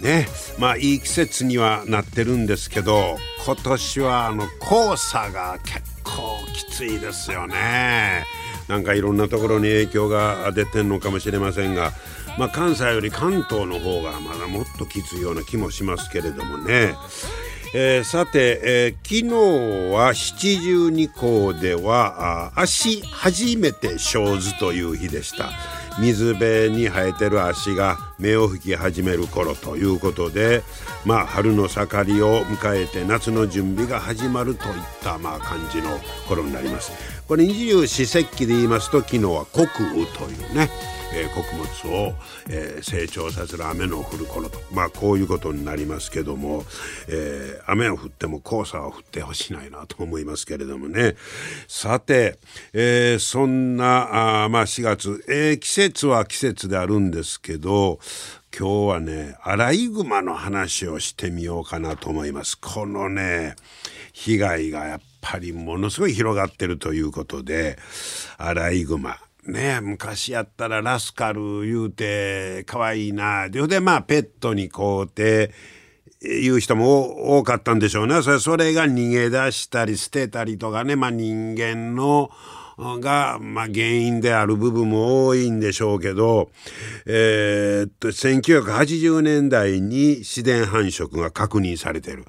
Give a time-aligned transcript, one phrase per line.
[0.00, 0.28] ね。
[0.58, 8.24] まあいい季節にはなってるんですけど今年はあの黄砂が結構きついですよね。
[8.68, 11.92] なんかいろんなところに影響が出てんのかもしれませんが
[12.38, 16.94] まあ関西より関東の方がまだもっときついような気もしますけれどもね。
[17.74, 25.50] えー、さて、えー、昨日は七十二校ではあ足初めて生ずという日でした。
[25.98, 30.62] 水辺に生えてる足が芽を吹き始める頃ということで
[31.04, 35.98] まあ春の盛りを迎えて夏の準備が始まるといったまあ感じの
[36.28, 37.15] 頃になります。
[37.28, 40.70] これ二十四節気で言いますと昨日は穀雨というね
[41.16, 42.14] えー、穀物を、
[42.50, 46.64] えー、成長させる雨の降る頃とまあこういうことになりますけども、
[47.08, 51.16] えー、雨を降っても黄砂は降ってほしないなと思いますけれどもね
[51.68, 52.38] さて、
[52.72, 57.98] え、そんなあまあ4月、え、季節は季節であるんですけど
[58.56, 62.58] 今日はねアライグマの話をしてみようかなと思います。
[62.58, 63.54] このね
[64.12, 67.78] 被害がやっぱりものすごい広がってるということで
[68.38, 69.16] アライグマ。
[69.44, 73.48] ね昔やったらラスカル言うて可愛いいな。
[73.48, 75.52] ででまあペットに買うて
[76.20, 78.22] 言う人も多かったんでしょうね。
[78.22, 82.30] それが逃げ出したり捨てたりとかね、まあ、人間の
[82.78, 86.50] が、まあ、原因である部分も多いんでしょうけど、
[87.06, 92.24] えー、っと1980年代に自然繁殖が確認されてる。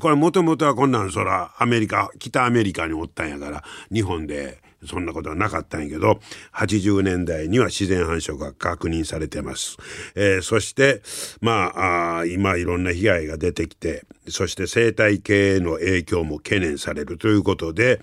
[0.00, 3.62] これもともとはこんなんそらアメリカ北アメリカにおったんやから
[3.92, 6.20] 日本でそんなことはなかったんやけど
[6.54, 9.76] 80年代には自然繁殖が確認されてます、
[10.14, 11.02] えー、そして
[11.40, 18.00] まああ今いろんな被害が出てきてそして生態系への影響も懸念されるということで、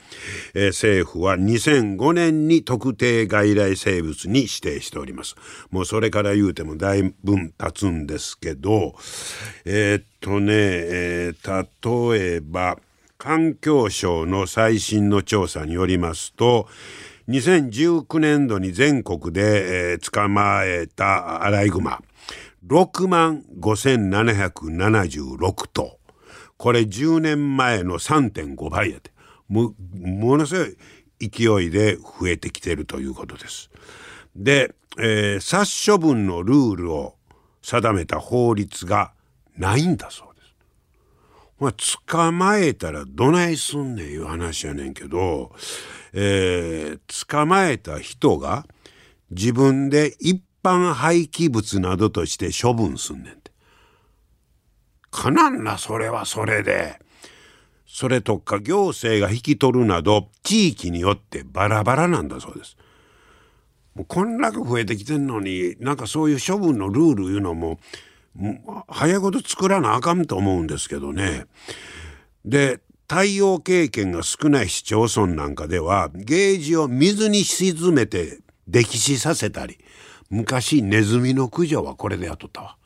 [0.53, 5.36] えー、政府は2005年に特定外来生物に指定しております。
[5.69, 8.96] もうそれから言うてもだいぶ経つんですけど
[9.66, 12.80] えー、っとね、えー、例えば
[13.18, 16.70] 環境省の最新の調査によりますと
[17.28, 22.02] 2019年度に全国で、えー、捕まえたアライグマ
[22.66, 26.00] 6万5776頭
[26.56, 29.12] これ10年前の3.5倍やで
[29.50, 30.78] もものすごい
[31.20, 33.70] 勢いで増えてきてるということです。
[34.36, 37.16] で、えー、殺処分のルールを
[37.62, 39.12] 定めた法律が
[39.58, 40.53] ないんだそうです
[41.59, 41.74] まあ、
[42.08, 45.52] 捕まえたらどないすんねんいう話やねんけど、
[46.14, 48.66] えー、捕まえた人が
[49.31, 53.52] 自分で一般廃棄物などとして処分すんねんって。
[55.12, 57.00] かなんなそれはそれで。
[57.86, 62.75] それとか行政が引き取るなど地域によってバラバラなんだそうです。
[63.94, 67.80] もうこんだけ増えてきてんのになんかそういう処分のルールいうのも
[68.88, 71.46] 早いこと作らなあかんと思うんですけどね。
[72.46, 78.40] で太陽経験が少ない市町村なんかではゲージを水に沈めて
[78.70, 79.78] 溺死させたり
[80.30, 82.78] 昔ネズミの駆除はこれでやっとったわ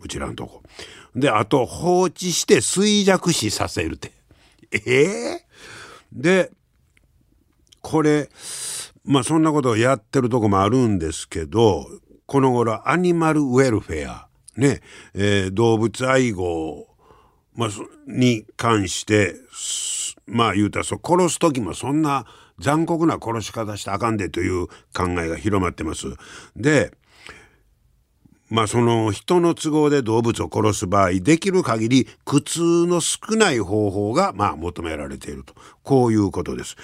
[0.00, 0.62] うちらのとこ。
[1.14, 4.12] であと放置して衰弱死させるって
[4.72, 5.46] ええ？
[6.16, 6.50] ー、で
[7.82, 8.30] これ
[9.04, 11.86] まあそんなことをやってるとこもあるんですけど
[12.26, 14.80] この頃アニマルウェルフェアね、
[15.14, 16.88] えー、動物愛護、
[17.54, 17.68] まあ、
[18.06, 19.34] に関して
[20.26, 22.26] まあ言うたらそ殺す時もそんな
[22.58, 26.06] 残酷な殺し方してあかんでという考えが広まってます。
[26.56, 26.92] で
[28.48, 36.76] まあその人の都合で動物を殺す場合できる限り苦痛の少ない方法がまあ求められているとこういうことです。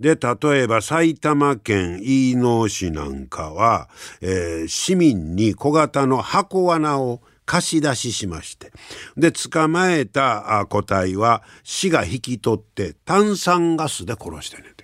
[0.00, 3.88] で、例えば埼玉県飯能市なんかは、
[4.22, 8.72] えー、市民に小型の箱罠を貸し出ししまして、
[9.16, 14.80] で、捕まえた個体は市が引き取って炭酸ガスで殺してねて。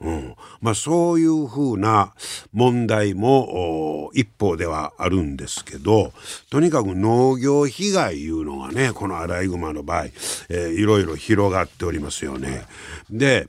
[0.00, 2.14] うん、まあそういうふうな
[2.52, 6.12] 問題も一方ではあるんですけど
[6.50, 12.64] とにかく農業被害いうのがねこのアライグマの場合、えー、いろいろ広がっておりますよね。
[13.10, 13.48] で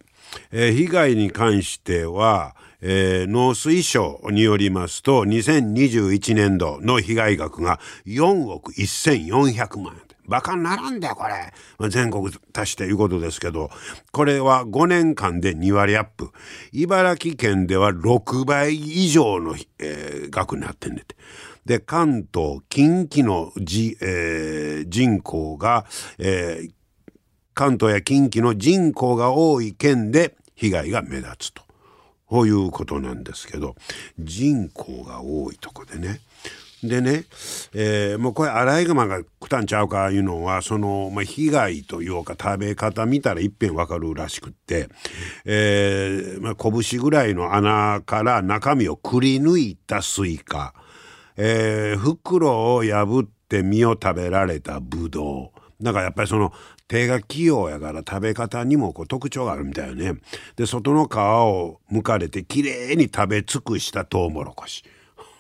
[0.52, 10.10] えー、被害に関しては、えー、農水省によりますと2021年度の被害額が4億1400万円。
[10.30, 13.72] バカにならんだよこれ、まあ、全国足していうことですけど。
[14.12, 16.30] これは5年間で2割アップ。
[16.72, 21.16] 茨城県では6倍以上の、えー、額になってんねて。
[21.66, 25.86] で関東近畿の、えー、人口が、
[26.18, 26.72] えー、
[27.60, 31.62] 関東や近畿の人口が多い県で被害が目立つと。
[32.26, 33.76] こういうことなんですけど。
[34.18, 36.22] 人口が多いとこでね。
[36.82, 37.26] でね、
[37.74, 44.88] えー、もうこれアライグマが食たんちゃうかいうのはその、まあ、被害というか食べ方見たらいっぺんわかるらしくって、
[45.44, 50.74] えーまあ、拳ぐらいの穴から中身をくり抜いたスイカ、
[51.36, 55.59] えー、袋を破って実を食べられたブドウ。
[55.81, 56.54] だからやっぱりその
[56.88, 60.16] 手が器用やから食べ方にもこう特徴があるみたいよね。
[60.56, 64.84] で外の皮を剥かれてきれいに食べ尽くしたトウモロコシ。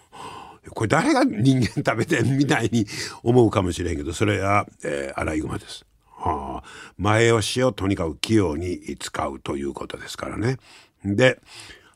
[0.71, 2.85] これ誰が人間食べてんみたいに
[3.23, 5.85] 思うかもしれんけどそれは、えー、アライグマです。
[6.05, 10.57] はあ、前押しをとにかく器用に使うということですからね。
[11.03, 11.39] で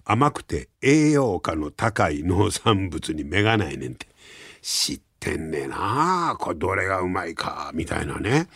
[0.06, 4.08] 甘くて栄養価の高い農産物に目がないねんて
[4.62, 8.48] 知っててんねえなこれどれがうまいかみたいなね。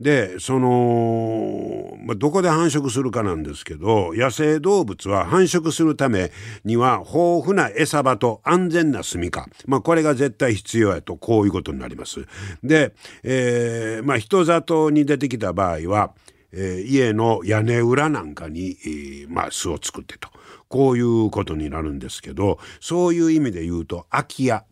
[0.00, 6.32] でその、まあ、どこで繁殖するかなんですけど野生動物は繁殖するため
[6.64, 12.26] には豊富な餌場と安全な住みか、まあ、これが絶対必要やとこういうことになります。
[12.62, 12.92] で、
[13.22, 16.12] えーまあ、人里に出てきた場合は、
[16.52, 20.28] えー、家の屋根裏なんかに、えーま、巣を作ってと
[20.68, 24.64] こういうことになるんですけどそういう意味で言うと空き家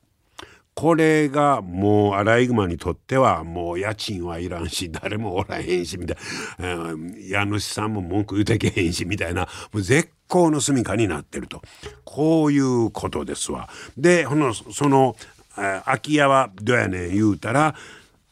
[0.74, 6.16] これがもうアライグマにとってはもう家賃はいらんし誰もおらへんしみたい
[6.58, 9.42] な、うん、家主さんも文句言うてけへんしみたいな
[9.72, 11.60] もう絶好の住みかになってると
[12.04, 13.68] こういうことですわ。
[13.98, 15.14] でこのその
[15.54, 17.74] 空き家はどうやねん言うたら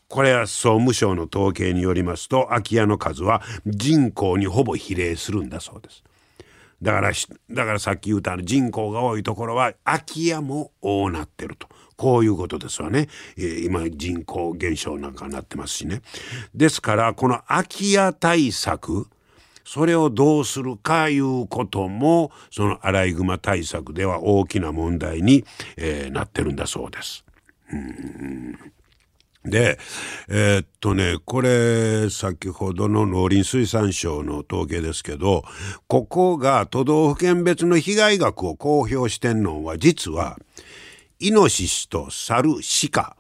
[0.09, 6.03] これは総務省の統計によりますと空き家の数は人口にほぼ比例するんだそうです。
[6.83, 7.13] だから
[7.51, 11.69] だからさっき言うた人口が多いところは空き家も多なってると。
[12.01, 16.01] こういうことですわね、えー、今人口減少なんかになってますしね。
[16.55, 19.07] ですからこの空き家対策
[19.67, 25.45] それをどうするかいうこともそのアライグマ対策では大きな問題に、
[25.77, 27.23] えー、なってるんだそうです。
[29.45, 29.79] で、
[30.29, 35.45] えー、っとね、これ、先ほどの農林水産省の統計ですけど、
[35.87, 40.39] ここが都道府県別の被害額を公表してんのは、実は、
[41.21, 42.55] イノシシと猿
[42.93, 43.17] 鹿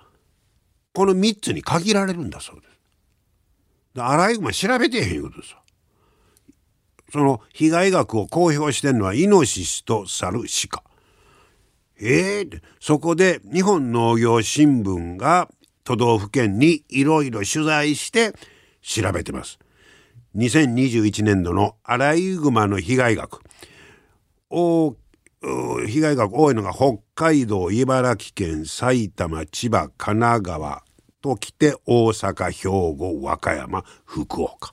[0.92, 2.66] この3つに限られるんだそうで
[3.94, 4.02] す。
[4.02, 5.56] アライグマ調べてへんいうことです
[7.12, 10.82] その被害額を公表してるのはイノシシと猿鹿。
[12.00, 15.50] ええー、そこで日本農業新聞が
[15.84, 18.32] 都道府県にいろいろ取材して
[18.80, 19.58] 調べてます。
[20.36, 23.40] 2021年度のアライグマの被害額
[24.48, 24.96] 大
[25.42, 30.82] 被害が多いのが北海道茨城県埼玉千葉神奈川
[31.22, 34.72] ときて大阪兵庫和歌山福岡、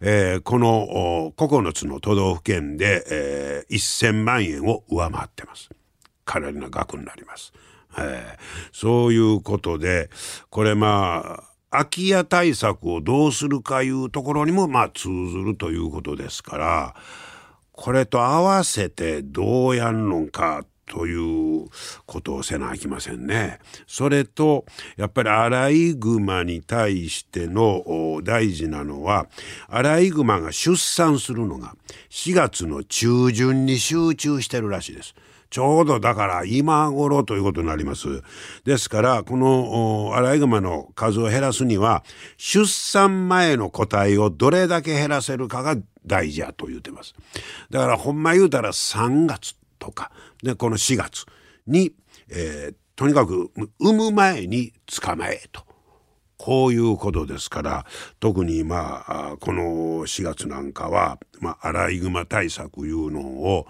[0.00, 5.70] えー、この9つの都道府県で、えー、1,000万円を上回ってます。
[6.24, 7.52] かなりの額になります、
[7.98, 8.38] えー、
[8.72, 10.10] そういうことで
[10.50, 16.94] これまあ空き家対策をどうするかいうところにもまあ通ずるということですから
[17.76, 21.66] これと合わせてどうやんのかという
[22.06, 23.58] ことをせなあきませんね。
[23.86, 24.64] それと
[24.96, 29.26] やっぱりアライグマに対しての大事なのは
[29.68, 31.74] アライグマが出産するのが
[32.10, 35.14] 4月の中旬に集中してるらしいです。
[35.50, 38.22] ちょうどだから今頃ということになります。
[38.64, 42.04] ですからこのアライグマの数を減らすには
[42.36, 47.14] 出産前の個体をどれだけ減らせるかが大事やと言うてます。
[47.70, 50.10] だからほんま言うたら3月とか
[50.42, 51.26] でこの4月
[51.66, 51.92] に、
[52.28, 55.62] えー、とにかく産む前に捕まえと。
[56.36, 57.86] こういうことですから
[58.20, 59.62] 特にまあこの
[60.04, 63.66] 4月なんかは、まあ、アライグマ対策いうのを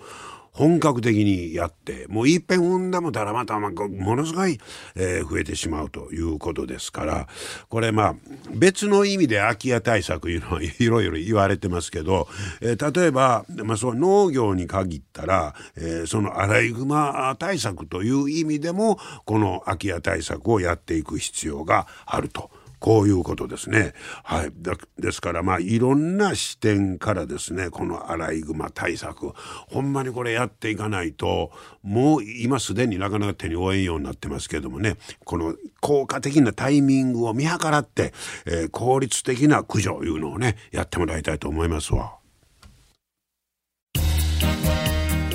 [0.54, 4.58] 本格的にやってもういっぺん産んだもたらまたものすごい、
[4.94, 7.28] えー、増えてしまうということですから
[7.68, 8.14] これまあ
[8.54, 12.28] 別の意味で空き家対策いうのは いろいろ言われてますけど、
[12.60, 22.50] えー、例えば、まあ、そう農業に限ったら、えー、そのアライグマ対策という意味でもこの空き家対策をやっていく必要があると。
[22.84, 23.94] こういうことですね。
[24.24, 24.52] はい、
[24.98, 29.32] ですからまあいろんな視点からですねこのアライグマ対策
[29.70, 31.50] ほんまにこれやっていかないと
[31.82, 38.12] もう今すでになかなか手に負えんようになってますけどもねこの効果的なタイミングを見計らって、
[38.44, 42.16] えー、効率的な駆除いうのをねやってもらいたいと思いますわ。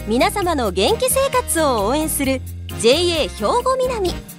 [0.07, 2.41] 皆様の元気生活を応援する
[2.79, 3.27] JA 兵
[3.63, 4.38] 庫南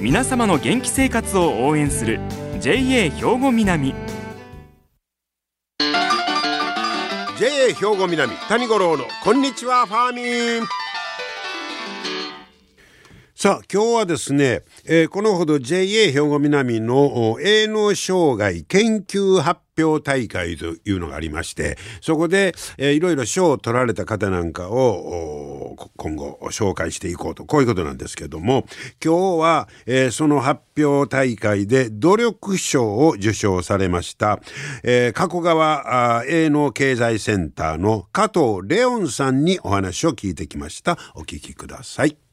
[0.00, 2.20] 皆様の元気生活を応援する
[2.60, 3.96] JA 兵庫南。
[7.36, 10.77] JA 兵庫南谷五郎のこんにちはファーミン。
[13.40, 28.66] さあ今日はですね、えー、このほど JA 兵庫南の営農障害研究発表大会というのがありましてそこで、えー、いろいろ賞を取られた方なんかを今後紹介していこうとこういうことなんですけども
[29.00, 34.40] 今日は、えー、その発表大会で努力賞を受賞されました、
[34.82, 42.27] えー、加古川営農経済センターの加藤レオンさんにお話を聞いてきましたお聞きください。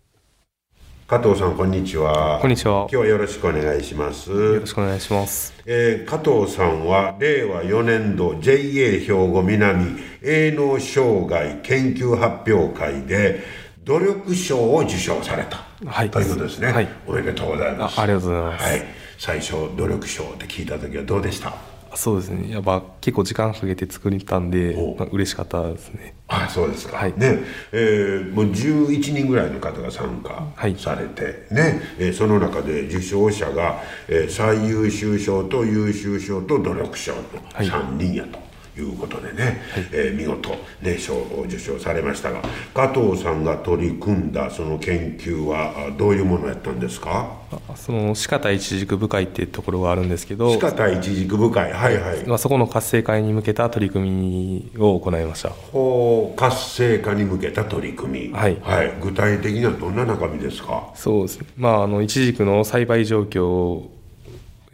[1.07, 2.39] 加藤さんこんにちは。
[2.41, 2.79] こんにちは。
[2.81, 4.31] 今日はよろしくお願いします。
[4.31, 13.43] よろしくお願いします、えー、加藤さんは令和4年度 JA 兵庫南営農障害研究発表会で
[13.83, 18.01] 努力賞を受賞された、はい、ということですね、はい、おめでとうございます。
[18.01, 18.85] ありがとうございます、はい、
[19.19, 21.74] 最初努力賞って聞いた時はどうでした？
[21.95, 22.51] そうですね。
[22.51, 26.15] やっぱ結構時間かけて作ったんで、まあ、嬉しかったですね。
[26.27, 27.39] あそうですか、はい、ね。
[27.71, 30.43] えー、もう11人ぐらいの方が参加
[30.77, 37.21] されて、はい、ね、えー、その中で受賞者が、えー、最優秀賞と優秀賞と努力賞の
[37.53, 38.37] 3人やと。
[38.37, 38.45] はい
[38.81, 40.51] いうことでね、はい、えー、見事、
[40.81, 42.41] ね、賞を受賞されましたが
[42.73, 47.43] 加藤さんが取り組んだその研究はどういうものやったんですか？
[47.75, 55.49] その鹿田一軸部会っていうところがあるんですけど鹿田一軸部会はいはい、まあ、そこの活性化に向けた取り組みを行いました。
[55.49, 58.33] ほう活性化に向けた取り組み。
[58.33, 60.91] はい、はい、具体的にはどんな中身ですか？
[60.95, 63.87] そうですまああの一軸の栽培状況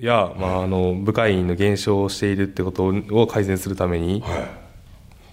[0.05, 4.23] や、まあ、あの部会員の減少をしているってことを改善するために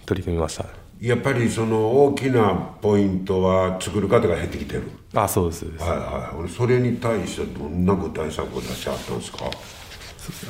[0.07, 0.71] 取り組みました、は
[1.01, 4.83] い、やっぱりその大きなポイントは作る方が減ってきてる。
[5.15, 9.39] あそうですはいはいそれに対してどんな具体策を出しあったんですか？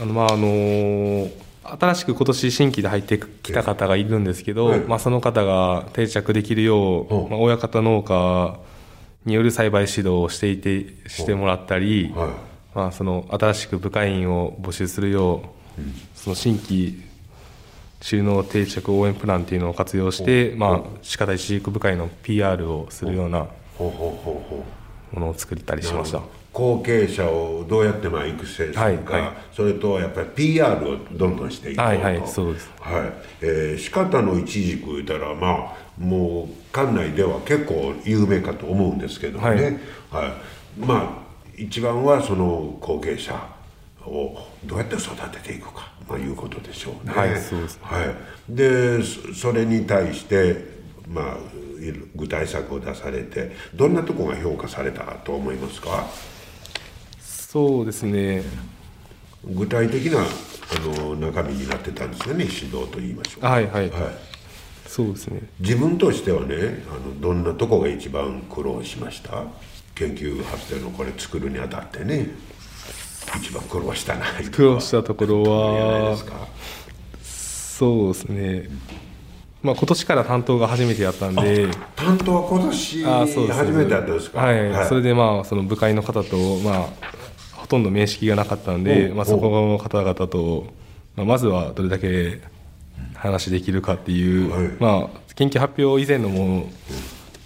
[0.02, 1.28] あのまああの
[1.62, 8.58] 新しく今年新規で入ってきた方がいるんですけど、はい、まあ、その方が定着できるよう、まあ、親方農家
[9.26, 15.42] による栽培指導をしていてしてもらったり、はいまあ、その新しく部会員を募集するよ
[15.78, 17.02] う、うん、その新規
[18.00, 23.46] 収納定着応援プランっていうのを活用して、まあ、歯科大飼育部会の PR をするような
[23.78, 24.50] も
[25.14, 26.22] のを作ったりしました。
[26.52, 33.12] 後継者をどうやってまあ育成するか、はいはい、それとやっぱり PR をどんどんしていこうと、はいはい、そうです、はい。
[33.42, 40.32] えー、歯科の一軸言ったらまあもう館内では結構有名かと思うんですけどね、はい、はい、
[40.78, 41.27] まあ
[41.58, 43.34] 一番はその後継者
[44.06, 47.12] をどうやって育てていくか、まあ、いうことでしょうね。
[47.12, 48.14] はい、そうです、ね、はい、
[48.48, 49.02] で
[49.34, 50.64] それに対して、
[51.08, 51.36] まあ、
[52.16, 56.06] 具体策を出されてどんなところが評価されたと思いますか？
[57.20, 58.42] そうですね。
[59.44, 60.24] 具体的なあ
[60.98, 64.02] の中身になってたんですよね指導といいましょうはいはい、はい。
[64.86, 65.42] そうですね。
[65.60, 69.44] 自分としてはねあのどんなとこが一番苦労しました？
[69.98, 72.28] 研究発表のこれ作るにあたってね
[73.36, 76.16] 一番苦労したな苦労したところは
[77.20, 78.68] そうですね。
[79.60, 84.40] まあ今年から担当が初めてやったんで担当は今年初めてやったんですか？
[84.40, 86.86] はい、はい、それでまあその部会の方とまあ
[87.54, 90.72] ほとんど面識がなかったんで、まあ、そこの方々と、
[91.16, 92.40] まあ、まずはどれだけ
[93.14, 96.70] 話できるかっていう、はい、まあ研究発表以前のもの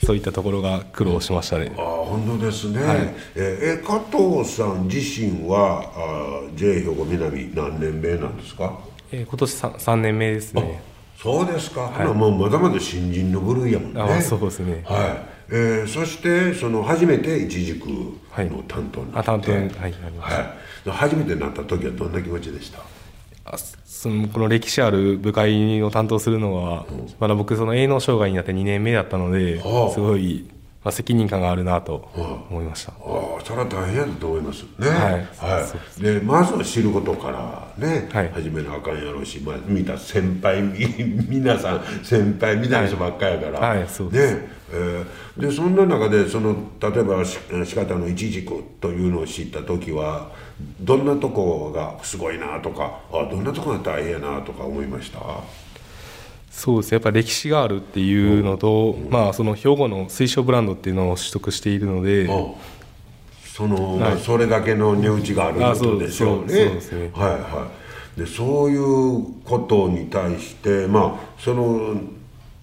[0.05, 1.73] そういったところが苦労しましたね。
[1.79, 2.83] あ本当ですね。
[2.83, 8.81] はい、えー、加藤さん自身はあ J 兵庫南何年目なんですか？
[9.13, 10.83] えー、今年三三年目ですね。
[11.23, 11.83] そうですか。
[11.83, 14.01] はい、もうまだまだ新人の部類やもんね。
[14.01, 14.83] あそうですね。
[14.85, 15.55] はい。
[15.55, 20.57] えー、そしてその初めて一軸の担当になって、はい、あ担当はい、は
[20.87, 22.81] い、初めてなった時はどんな気持ちでした？
[24.09, 26.87] あそのこの歴史ある部会を担当するのは、
[27.21, 29.95] まだ僕その営農障害になって2年目だったので、はあ。
[29.95, 30.45] すごい、
[30.85, 32.09] まあ、責任感があるなと
[32.51, 32.95] 思いました、あ
[33.39, 34.65] あそれは大変やと思います。
[34.79, 34.89] ね。
[34.89, 35.13] はい。
[35.13, 35.67] は
[35.99, 36.03] い。
[36.03, 38.33] でまずは知ることからね、はい。
[38.33, 40.85] 始めなあかんやろうし、まあ、見た先輩み
[41.29, 43.79] 皆さん先輩みたいな人ばっかりやから、はい。
[43.79, 44.49] はいそうでね。
[44.73, 50.31] えーでそんな中でその例えばし仕方の一軸というのを知った時は
[50.79, 55.19] どんなとこがすごいなとかあどんなとこが大変やなとか思いました？
[56.53, 56.97] そうですね。
[56.97, 62.55] やっぱ歴史があるっていうのと、まあ、その兵庫の水晶ブランドっていうのを取得しているので、あ
[63.45, 66.75] その、まあ、それだけの値打ちがあることでしょうね。
[66.77, 67.69] あそうはいは
[68.17, 68.21] い。
[68.21, 71.97] でそういうことに対してまあその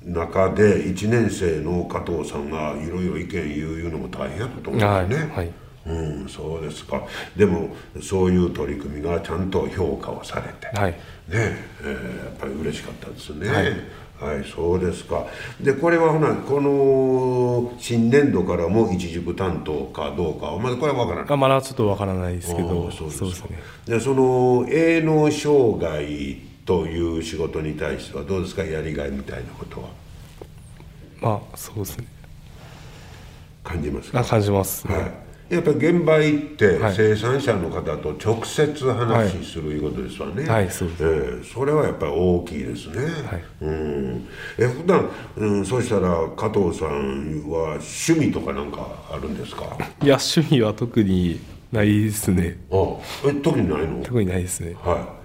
[0.06, 5.32] 中で1年生の加藤さんがいろいろ意見言ういうのも大変やったと思うんですね。
[5.32, 5.52] はいはい。
[5.88, 7.02] うん、そうですか。
[7.36, 7.70] でも
[8.02, 10.92] そういう取り組みがちゃんと評価をされて、はい。
[10.92, 11.00] ね
[11.32, 13.50] えーやっぱり嬉しかったですね。
[14.20, 15.26] はい、そうですか。
[15.62, 21.34] でこれはほなこの新年度からも一軸担当かどうかはまだこれは分からない。
[21.34, 23.62] あまだちょっとわからないですけあどあそうですね。
[23.86, 28.64] でその営農障害という仕事に対してはどうですか？
[28.64, 29.88] やりがいみたいなことは。
[31.22, 32.08] まあそうですね。
[33.64, 34.20] 感じますか？
[34.20, 35.12] あ感じますね、はい、
[35.50, 36.94] やっぱり現場行ってはい。
[36.96, 40.70] 生産者の方と直接話するいうことですわね、はい。
[40.70, 41.04] そうです。
[41.04, 41.44] ええ。
[41.44, 42.96] それはやっぱり大きいですね、
[43.62, 44.28] うん。
[44.58, 49.64] え普段、うん、そうしたら加藤さんは趣味とかなんかあるんですか？
[50.04, 51.40] いや趣味は特に
[51.72, 52.58] ないですね。
[52.72, 52.76] あ
[53.26, 54.04] え特にないの？
[54.04, 54.76] 特にないですね。
[54.84, 55.20] はい。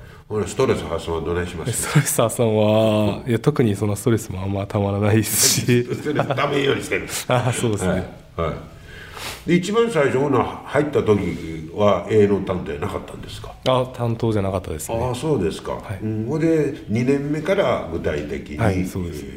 [0.48, 1.72] ストレス発散はどないします？
[1.82, 5.84] ストレス発散はいや特にそのストレスもあんまたまらないですし。
[5.84, 7.06] ストレスためんようにしてる。
[7.28, 8.00] あそうですね、はい、
[8.48, 8.54] はい、
[9.46, 13.54] で一番最初ほな入った時は営農担当やなかったんですか？
[13.68, 14.98] あ担当じゃなかったですね。
[14.98, 19.22] ああそうですか、うん、ほんで2年目から具体的に、はいそうです。
[19.24, 19.28] え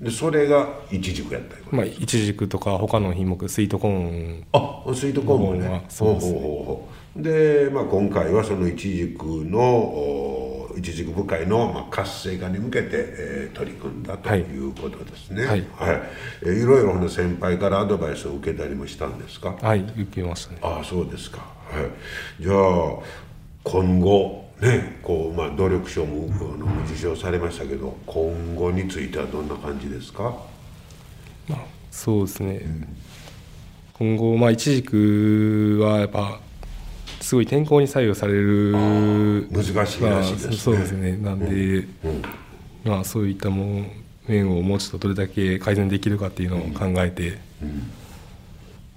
[0.00, 0.04] ー。
[0.04, 4.46] でそれが一軸やったよ、まあイチジクとか他の品目スイートコーン。
[4.52, 5.84] あスイートコーンもね。
[5.88, 6.38] そうですね。
[6.38, 7.22] ほうほうほうほう。
[7.22, 10.37] で、まあ、今回はその一軸のお
[10.76, 14.40] 一軸部会の、まあ、活性化に向けて、えー取り組んだとはい。
[14.40, 15.46] いうことですね。
[15.46, 15.66] はい。
[16.42, 19.56] えーいろいろな先輩からアドバイスを受けたりもしたんですか？
[19.60, 20.58] はい受けましたね。
[20.62, 21.44] ああそうですか、は
[22.40, 22.54] い、じゃあ
[23.64, 30.34] 今後ねこう、まあ、努力賞もあの受賞されましたけど今後についてはどんな感じですか？
[31.90, 32.60] そうですね、
[33.94, 36.40] 今後まあイチジクはやっぱ
[37.20, 38.72] すごい天候に左右される
[39.50, 40.48] 難しいらしいですね。
[40.48, 41.16] まあそうですね。
[41.16, 41.86] なんで、
[42.84, 43.84] まあそういったも
[44.26, 47.38] 面をもうちょっとどれだけ改善できるかっていうのを考えて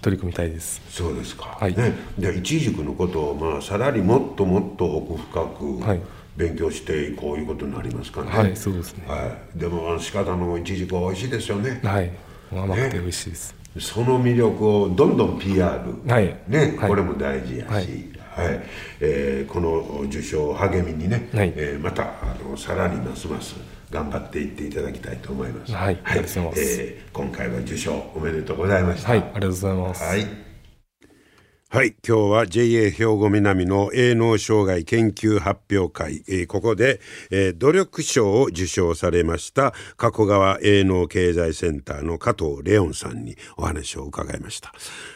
[0.02, 1.76] 取り組みたいです、そうですか、はい。
[1.76, 6.02] ね、で一軸のことを、まあ、さらにもっともっと奥深くはい。
[6.38, 8.32] 勉強していこういうことになりますかね。
[8.32, 9.04] はいそうですね。
[9.06, 11.82] はい、でもあの仕方の一軸は美味しいですよね。
[11.84, 12.10] はい。
[12.54, 16.38] 甘くて美味しいです、その魅力をどんどん PR、はい。
[16.48, 16.90] ね、はい。
[16.90, 18.11] これも大事やし、はい
[18.43, 18.62] はい。
[18.99, 21.54] えーこの受賞を励みにね、はい。
[21.56, 23.56] えーまたあのさらにますます
[23.89, 25.73] 頑張っていっていただきたいと思います。
[25.73, 25.99] はい。
[26.04, 26.62] ありがとうございます。
[26.82, 29.10] えー今回は受賞おめでとうございました。
[29.10, 29.19] はい。
[29.19, 30.51] ありがとうございます、はい
[31.74, 44.74] はい、今日は JA 兵庫南の営農障害研究発表会、えーここで、えー努力賞を受賞されました加古川営農経済センターの加藤レオンさんにお話を伺いました。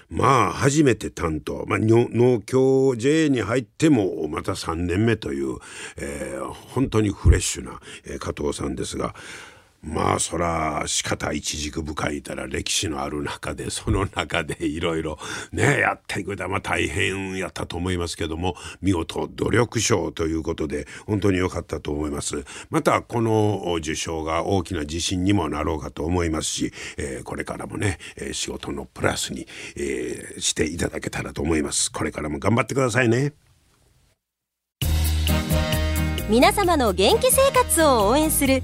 [0.09, 5.57] まあ初めて担当、まあ、農協 JA に入ってもまた3年目という、
[5.97, 9.13] えー本当にフレッシュな、え加藤さんですが
[9.85, 15.19] まあそら仕方一軸深いたら歴史のある中でその中でいろいろ
[15.51, 22.43] ねやっていくとまあ大変やったと思いますけども見事努力賞ということで本当に良かったと思います。
[22.69, 31.91] またこの受賞が大きな自信にもなろうかと思いますし、えーこれからもね、えー仕事のプラスに、えーしていただけたらと思います。
[31.91, 33.33] これからも頑張ってくださいね。
[36.27, 38.63] 皆様の元気生活を応援する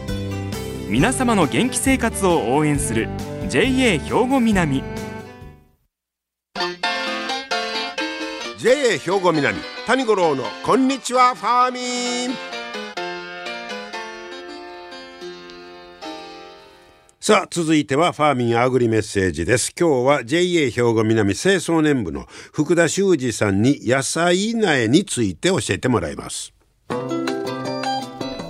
[0.91, 3.07] 皆様の元気生活を応援する
[3.47, 3.63] JA
[3.97, 4.83] 兵庫南。
[8.57, 12.35] JA 兵庫南谷五郎のこんにちはファーミン。
[17.21, 19.73] さあ続いてはファーミンアグリメッセージです。
[19.79, 26.53] 今日は JA 兵庫南清掃年部の福田修二さんに野菜苗について教えてもらいます。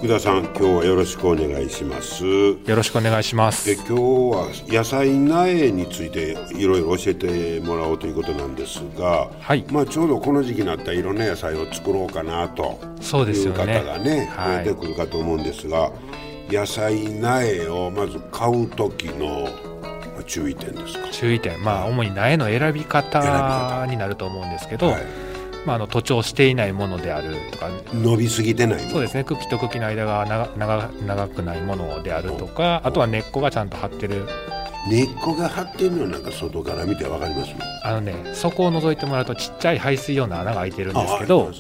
[0.02, 2.26] 福田さん今日はよろしくお願いします。
[2.26, 3.70] よろしくお願いします。
[3.70, 15.92] え今日は野菜苗についていろいろ教えてもらおうということなんですが、はい、まあちょうどこの時期になったらいろんな野菜を作ろうかなという方がね、はい、出てくるかと思うんですが
[16.50, 19.50] 野菜苗をまず買う時の
[20.26, 21.10] 注意点ですか？
[21.12, 21.64] 注意点。
[21.64, 23.86] まあ主に苗の選び方。
[23.88, 25.31] になると思うんですけど、はい
[25.66, 27.70] まあ、あの徒長していないものであるとか。
[27.94, 29.24] 伸びすぎてないそうですね。
[29.24, 30.26] 茎と茎の間が
[30.58, 32.82] 長長くないものであるとか。
[32.84, 34.26] あとは根っこがちゃんと張ってる。
[34.90, 37.52] 根っこが張ってるのなんか外から見て分かります？
[37.84, 41.58] あのね底を覗いてもらうとちっちゃい排水用の穴が開いてるんですけど、ね、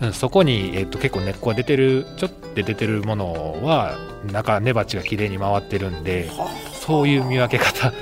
[0.00, 3.96] うん、そこに、えーと、結構根っこが出てるちょっと出てるものは
[4.32, 6.28] 中根鉢がきれいに回ってるんで
[6.72, 7.92] そういう見分け方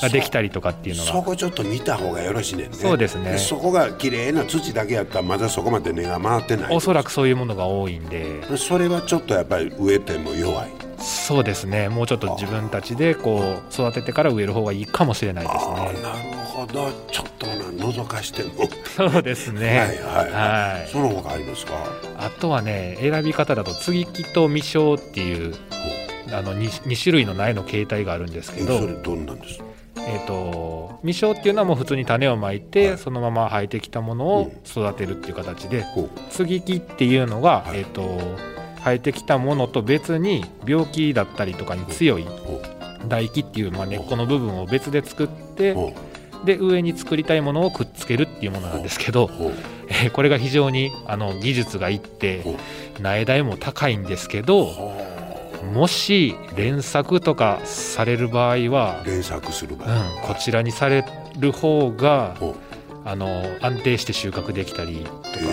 [0.00, 1.12] ができたりとかっていうのが。
[1.12, 2.76] そこちょっと見た方がよろしいねんね。
[2.76, 3.38] そうですね。
[3.38, 6.74] そこが綺麗な土だけやったらまだそこまで根が回ってない。
[6.74, 8.56] おそらくそういうものが多いんで。
[8.56, 10.70] それはちょっとやっぱり植えても弱い。
[10.98, 11.88] そうですね。
[11.88, 15.74] もうちょっと自分たちでこう育ててから植える方がいいかもしれないですね。
[15.74, 16.92] なるほど。
[17.10, 18.68] ちょっとな覗かしても。
[18.96, 19.78] そうですね。
[19.78, 19.92] はいは
[20.28, 21.72] い、はい、その他ありますか？
[22.18, 25.56] あとはね選び方だと接ぎ木と未生っていう
[26.32, 28.78] あの 2, 2種類の苗の形態があるんですけど。
[28.78, 29.58] それどんなんです？
[30.08, 36.00] えーと、未生っていうのはもう普通に種をまいて、はい、そのまま生えてきたものを育てるっていう形で、う。
[36.02, 38.02] ん、接ぎ木っていうのが、はい、えーと、
[38.84, 42.26] 生えてきたものと別に病気だったりとかに強い
[43.02, 45.76] 唾液っていう、まあ、根っこの部分を別で作って
[46.44, 49.30] で上に作りたいものをくっつけるっていうものなんですけど、
[49.88, 52.44] えー、これが非常にあの技術がいって
[53.00, 55.11] 苗代も高いんですけど。
[55.72, 61.04] もし連作とかされる場合は連作する場合、うん、こちらにされ
[61.38, 62.36] る方が
[63.04, 65.46] あの安定して収穫できたりとか。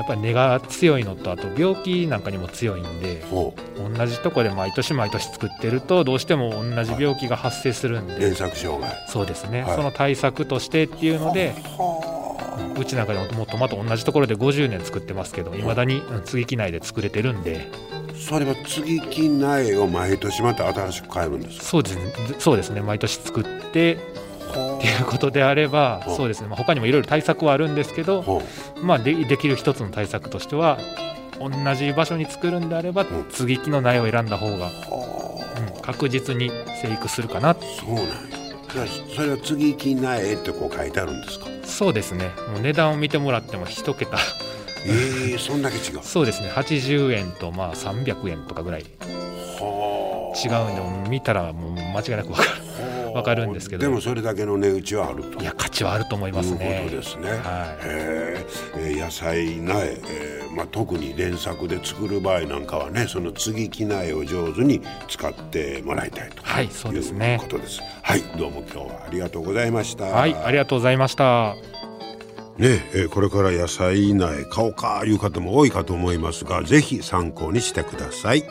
[0.00, 8.90] やっぱり根が強いのとあと病気なんかにも強いんで同じとこで毎年毎年作ってるとどうしても同じ病気が発生するんで、連作障害。
[9.08, 11.54] そうですね、はい、その対策としてっていうので
[12.78, 17.70] うちなんかでももうトマト同じところで50年作ってますけどいまだに接ぎ木内で作れてるんで。
[18.14, 22.12] それは接ぎ木苗を毎年また新しく変えるんですそうですね。
[22.38, 22.82] そうですね。
[22.82, 23.98] 毎年作って
[24.50, 28.42] っていうことであればそうですね、まあ、他にもいろいろ対策はあるんですけど、
[28.82, 30.78] まあで、できる一つの対策としては
[31.38, 35.78] 同じ場所に作るんであれば接ぎ木の苗を選んだ方が、う。
[35.78, 36.50] ん、確実に
[36.82, 38.39] 生育するかなそうなんや
[39.14, 41.46] それは接ぎ木苗ってこう書いてあるんですか？
[41.64, 42.30] そうですね。
[42.52, 44.16] もう値段を見てもらっても一桁。
[44.86, 46.00] えー、そんだけ違う？
[46.04, 46.50] そうですね。
[46.54, 48.82] 80円とまあ300円とかぐらい。
[48.82, 52.59] 違うんで見たらもう間違いなく分かる
[53.12, 53.82] 分かるんですけど。
[53.82, 55.40] でもそれだけの値打ちはあると。
[55.40, 56.78] いや価値はあると思いますね。
[56.78, 57.38] いうことですね、はい。
[57.84, 66.42] えー、野菜苗、えーまあ、特に連作で作る場合なんかはねその継ぎ木苗を上手に使ってもらいたいと。
[66.42, 67.38] はいそうですね。
[67.40, 67.80] ことです。
[68.02, 70.04] はいどうも今日はありがとうございました。
[70.04, 71.54] はいありがとうございました。
[72.58, 78.44] ねえこれから野菜苗買おうかいう方も多いかと思いますが是非参考にしてください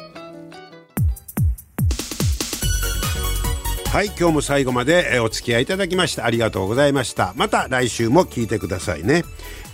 [3.92, 7.34] はい今日も最後までお付き合いいただきましてありがとうございました。
[7.36, 9.24] また来週も聞いてくださいね。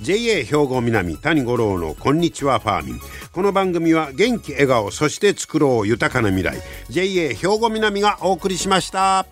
[0.01, 2.99] JA 兵庫南谷五郎のこんにちはファーミン。
[3.33, 6.57] この番組は元気笑顔そして作ろう豊かな未来。
[6.89, 9.25] JA 兵庫南がお送りしました。